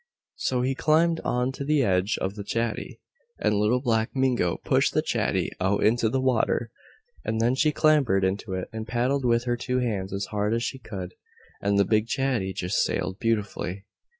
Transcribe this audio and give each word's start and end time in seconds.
So 0.37 0.63
he 0.63 0.73
climbed 0.73 1.19
on 1.19 1.51
to 1.51 1.63
the 1.63 1.83
edge 1.83 2.17
of 2.19 2.33
the 2.33 2.43
chatty, 2.43 2.99
and 3.37 3.53
Little 3.53 3.79
Black 3.81 4.15
Mingo 4.15 4.57
pushed 4.65 4.95
the 4.95 5.03
chatty 5.03 5.51
out 5.61 5.83
into 5.83 6.09
the 6.09 6.19
water, 6.19 6.71
and 7.23 7.39
then 7.39 7.53
she 7.53 7.71
clambered 7.71 8.23
into 8.23 8.53
it 8.53 8.67
and 8.73 8.87
paddled 8.87 9.25
with 9.25 9.43
her 9.43 9.55
two 9.55 9.77
hands 9.77 10.11
as 10.11 10.25
hard 10.33 10.55
as 10.55 10.63
she 10.63 10.79
could, 10.79 11.13
and 11.61 11.77
the 11.77 11.85
big 11.85 12.07
chatty 12.07 12.51
just 12.51 12.83
sailed 12.83 13.19
beautifully. 13.19 13.85